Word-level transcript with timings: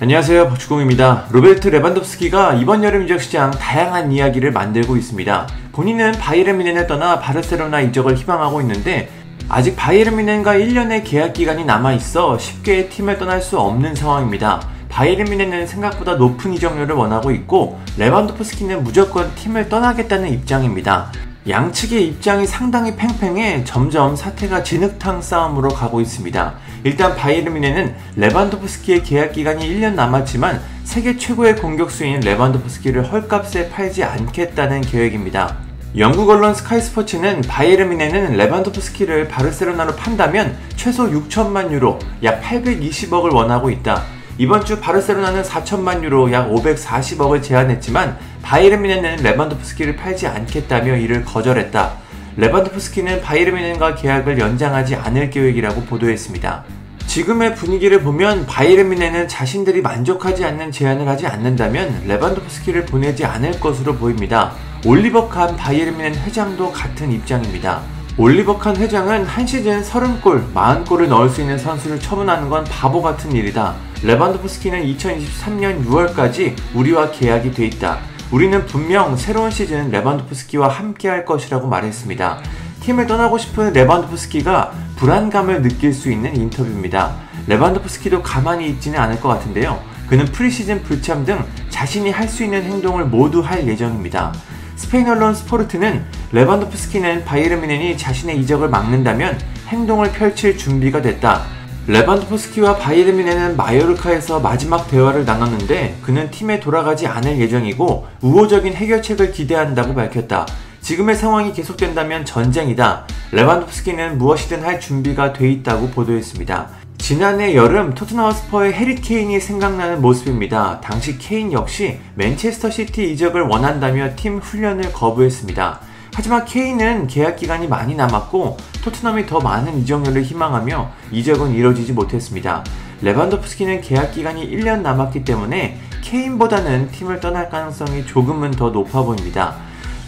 안녕하세요 0.00 0.48
박주공입니다. 0.48 1.26
로베르트 1.30 1.68
레반도프스키가 1.68 2.54
이번 2.54 2.82
여름 2.82 3.04
이적 3.04 3.22
시장 3.22 3.52
다양한 3.52 4.10
이야기를 4.10 4.50
만들고 4.50 4.96
있습니다. 4.96 5.46
본인은 5.70 6.12
바이에른 6.18 6.58
뮌헨을 6.58 6.88
떠나 6.88 7.20
바르셀로나 7.20 7.80
이적을 7.80 8.16
희망하고 8.16 8.60
있는데 8.62 9.08
아직 9.48 9.76
바이에른 9.76 10.16
뮌헨과 10.16 10.54
1년의 10.54 11.04
계약 11.04 11.34
기간이 11.34 11.64
남아 11.64 11.92
있어 11.92 12.36
쉽게 12.36 12.88
팀을 12.88 13.18
떠날 13.18 13.40
수 13.40 13.56
없는 13.56 13.94
상황입니다. 13.94 14.68
바이에른 14.88 15.26
뮌헨은 15.26 15.68
생각보다 15.68 16.16
높은 16.16 16.52
이적료를 16.54 16.96
원하고 16.96 17.30
있고 17.30 17.78
레반도프스키는 17.96 18.82
무조건 18.82 19.32
팀을 19.36 19.68
떠나겠다는 19.68 20.28
입장입니다. 20.28 21.12
양측의 21.46 22.06
입장이 22.06 22.46
상당히 22.46 22.96
팽팽해 22.96 23.64
점점 23.64 24.16
사태가 24.16 24.62
진흙탕 24.62 25.20
싸움으로 25.20 25.68
가고 25.68 26.00
있습니다. 26.00 26.54
일단 26.84 27.14
바이에른 27.16 27.52
미네는 27.52 27.94
레반도프스키의 28.16 29.02
계약 29.02 29.32
기간이 29.32 29.68
1년 29.68 29.92
남았지만 29.92 30.62
세계 30.84 31.18
최고의 31.18 31.56
공격수인 31.56 32.20
레반도프스키를 32.20 33.12
헐값에 33.12 33.68
팔지 33.68 34.04
않겠다는 34.04 34.80
계획입니다. 34.80 35.58
영국 35.98 36.30
언론 36.30 36.54
스카이 36.54 36.80
스포츠는 36.80 37.42
바이에른 37.42 37.90
미네는 37.90 38.36
레반도프스키를 38.38 39.28
바르셀로나로 39.28 39.96
판다면 39.96 40.56
최소 40.76 41.10
6천만 41.10 41.70
유로, 41.70 41.98
약 42.22 42.42
820억을 42.42 43.34
원하고 43.34 43.68
있다. 43.68 44.02
이번 44.36 44.64
주 44.64 44.80
바르셀로나는 44.80 45.42
4천만 45.42 46.02
유로 46.02 46.32
약 46.32 46.50
540억을 46.50 47.40
제안했지만 47.40 48.18
바이에른 48.42 48.82
미넨은 48.82 49.16
레반도프스키를 49.22 49.94
팔지 49.94 50.26
않겠다며 50.26 50.96
이를 50.96 51.24
거절했다. 51.24 51.92
레반도프스키는 52.36 53.20
바이에른 53.20 53.54
미넨과 53.54 53.94
계약을 53.94 54.40
연장하지 54.40 54.96
않을 54.96 55.30
계획이라고 55.30 55.82
보도했습니다. 55.82 56.64
지금의 57.06 57.54
분위기를 57.54 58.02
보면 58.02 58.46
바이에른 58.46 58.88
미넨은 58.88 59.28
자신들이 59.28 59.82
만족하지 59.82 60.44
않는 60.44 60.72
제안을 60.72 61.06
하지 61.06 61.28
않는다면 61.28 62.02
레반도프스키를 62.08 62.86
보내지 62.86 63.24
않을 63.24 63.60
것으로 63.60 63.94
보입니다. 63.94 64.50
올리버 64.84 65.28
칸 65.28 65.56
바이에른 65.56 65.96
미넨 65.96 66.12
회장도 66.12 66.72
같은 66.72 67.12
입장입니다. 67.12 67.82
올리버 68.16 68.58
칸 68.58 68.76
회장은 68.76 69.26
한 69.26 69.46
시즌 69.46 69.80
30골, 69.80 70.52
40골을 70.52 71.06
넣을 71.06 71.28
수 71.28 71.40
있는 71.40 71.56
선수를 71.56 72.00
처분하는 72.00 72.48
건 72.48 72.64
바보 72.64 73.00
같은 73.00 73.30
일이다. 73.30 73.74
레반도프스키는 74.04 74.84
2023년 74.84 75.82
6월까지 75.86 76.54
우리와 76.74 77.10
계약이 77.10 77.52
돼 77.52 77.64
있다. 77.64 78.00
우리는 78.30 78.66
분명 78.66 79.16
새로운 79.16 79.50
시즌 79.50 79.90
레반도프스키와 79.90 80.68
함께 80.68 81.08
할 81.08 81.24
것이라고 81.24 81.68
말했습니다. 81.68 82.42
팀을 82.80 83.06
떠나고 83.06 83.38
싶은 83.38 83.72
레반도프스키가 83.72 84.72
불안감을 84.96 85.62
느낄 85.62 85.94
수 85.94 86.12
있는 86.12 86.36
인터뷰입니다. 86.36 87.16
레반도프스키도 87.46 88.22
가만히 88.22 88.68
있지는 88.68 88.98
않을 88.98 89.20
것 89.22 89.28
같은데요. 89.28 89.82
그는 90.06 90.26
프리시즌 90.26 90.82
불참 90.82 91.24
등 91.24 91.42
자신이 91.70 92.10
할 92.10 92.28
수 92.28 92.44
있는 92.44 92.62
행동을 92.62 93.06
모두 93.06 93.40
할 93.40 93.66
예정입니다. 93.66 94.34
스페인 94.76 95.08
언론 95.08 95.34
스포르트는 95.34 96.04
레반도프스키는 96.32 97.24
바이에른 97.24 97.62
뮌헨이 97.62 97.96
자신의 97.96 98.38
이적을 98.40 98.68
막는다면 98.68 99.38
행동을 99.68 100.12
펼칠 100.12 100.58
준비가 100.58 101.00
됐다. 101.00 101.63
레반도프스키와 101.86 102.78
뮌헨은 102.78 103.58
마요르카에서 103.58 104.40
마지막 104.40 104.88
대화를 104.88 105.26
나눴는데 105.26 105.98
그는 106.00 106.30
팀에 106.30 106.58
돌아가지 106.58 107.06
않을 107.06 107.38
예정이고 107.38 108.06
우호적인 108.22 108.72
해결책을 108.72 109.32
기대한다고 109.32 109.94
밝혔다. 109.94 110.46
지금의 110.80 111.14
상황이 111.14 111.52
계속된다면 111.52 112.24
전쟁이다. 112.24 113.06
레반도프스키는 113.32 114.16
무엇이든 114.16 114.64
할 114.64 114.80
준비가 114.80 115.34
돼 115.34 115.50
있다고 115.50 115.90
보도했습니다. 115.90 116.68
지난해 116.96 117.54
여름 117.54 117.92
토트넘 117.94 118.32
홋스퍼의 118.32 118.72
해리 118.72 118.94
케인이 118.94 119.38
생각나는 119.38 120.00
모습입니다. 120.00 120.80
당시 120.80 121.18
케인 121.18 121.52
역시 121.52 121.98
맨체스터 122.14 122.70
시티 122.70 123.12
이적을 123.12 123.42
원한다며 123.42 124.16
팀 124.16 124.38
훈련을 124.38 124.90
거부했습니다. 124.90 125.80
하지만 126.16 126.44
케인은 126.44 127.08
계약 127.08 127.36
기간이 127.36 127.66
많이 127.66 127.96
남았고 127.96 128.56
토트넘이 128.84 129.26
더 129.26 129.40
많은 129.40 129.78
이적료를 129.80 130.22
희망하며 130.22 130.90
이적은 131.10 131.52
이뤄지지 131.52 131.92
못했습니다. 131.92 132.62
레반도프스키는 133.02 133.80
계약 133.80 134.12
기간이 134.12 134.48
1년 134.48 134.82
남았기 134.82 135.24
때문에 135.24 135.76
케인보다는 136.02 136.92
팀을 136.92 137.18
떠날 137.18 137.50
가능성이 137.50 138.06
조금은 138.06 138.52
더 138.52 138.70
높아 138.70 139.02
보입니다. 139.02 139.56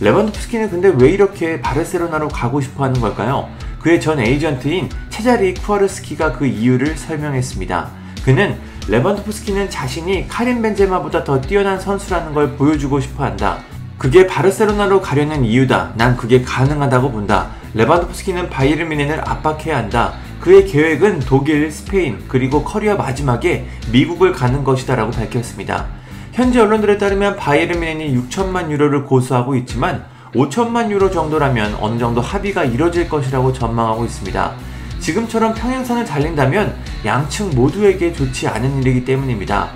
레반도프스키는 0.00 0.70
근데 0.70 0.88
왜 0.88 1.10
이렇게 1.10 1.60
바르셀로나로 1.60 2.28
가고 2.28 2.62
싶어 2.62 2.84
하는 2.84 2.98
걸까요? 2.98 3.50
그의 3.80 4.00
전 4.00 4.18
에이전트인 4.18 4.88
체자리 5.10 5.52
쿠차르스키가 5.52 6.32
그 6.32 6.46
이유를 6.46 6.96
설명했습니다. 6.96 7.90
그는 8.24 8.58
레반도프스키는 8.88 9.68
자신이 9.68 10.28
카림 10.28 10.62
벤제마보다 10.62 11.24
더 11.24 11.42
뛰어난 11.42 11.78
선수라는 11.78 12.32
걸 12.32 12.56
보여주고 12.56 13.00
싶어 13.00 13.24
한다. 13.24 13.58
그게 14.00 14.26
바르셀로나로 14.26 15.02
가려는 15.02 15.44
이유다. 15.44 15.92
난 15.94 16.16
그게 16.16 16.40
가능하다고 16.40 17.12
본다. 17.12 17.50
레반도프스키는 17.74 18.48
바이에른 18.48 18.88
뮌헨을 18.88 19.20
압박해야 19.28 19.76
한다. 19.76 20.14
그의 20.40 20.64
계획은 20.64 21.20
독일, 21.20 21.70
스페인, 21.70 22.24
그리고 22.26 22.64
커리어 22.64 22.96
마지막에 22.96 23.68
미국을 23.92 24.32
가는 24.32 24.64
것이다라고 24.64 25.10
밝혔습니다. 25.10 25.84
현재 26.32 26.60
언론들에 26.60 26.96
따르면 26.96 27.36
바이에른 27.36 27.78
미넨이 27.78 28.16
6천만 28.16 28.70
유로를 28.70 29.04
고수하고 29.04 29.54
있지만 29.56 30.06
5천만 30.34 30.90
유로 30.90 31.10
정도라면 31.10 31.76
어느 31.78 31.98
정도 31.98 32.22
합의가 32.22 32.64
이뤄질 32.64 33.06
것이라고 33.06 33.52
전망하고 33.52 34.06
있습니다. 34.06 34.52
지금처럼 35.00 35.52
평행선을 35.52 36.06
달린다면 36.06 36.74
양측 37.04 37.54
모두에게 37.54 38.14
좋지 38.14 38.48
않은 38.48 38.80
일이기 38.80 39.04
때문입니다. 39.04 39.68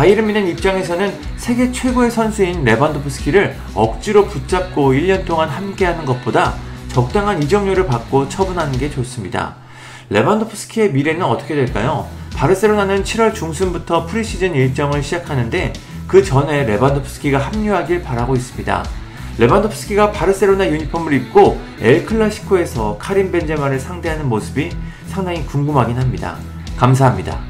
바이에른 0.00 0.28
미넨 0.28 0.48
입장에서는 0.48 1.12
세계 1.36 1.70
최고의 1.72 2.10
선수인 2.10 2.64
레반도프스키를 2.64 3.54
억지로 3.74 4.24
붙잡고 4.24 4.94
1년 4.94 5.26
동안 5.26 5.50
함께하는 5.50 6.06
것보다 6.06 6.54
적당한 6.88 7.42
이적료를 7.42 7.86
받고 7.86 8.30
처분하는 8.30 8.78
게 8.78 8.88
좋습니다. 8.88 9.56
레반도프스키의 10.08 10.92
미래는 10.94 11.22
어떻게 11.22 11.54
될까요? 11.54 12.08
바르셀로나는 12.34 13.04
7월 13.04 13.34
중순부터 13.34 14.06
프리시즌 14.06 14.54
일정을 14.54 15.02
시작하는데 15.02 15.74
그 16.06 16.24
전에 16.24 16.64
레반도프스키가 16.64 17.36
합류하길 17.36 18.02
바라고 18.02 18.34
있습니다. 18.34 18.82
레반도프스키가 19.36 20.12
바르셀로나 20.12 20.70
유니폼을 20.70 21.12
입고 21.12 21.60
엘 21.78 22.06
클라시코에서 22.06 22.96
카린 22.98 23.30
벤제마를 23.30 23.78
상대하는 23.78 24.30
모습이 24.30 24.70
상당히 25.08 25.44
궁금하긴 25.44 25.98
합니다. 25.98 26.38
감사합니다. 26.78 27.49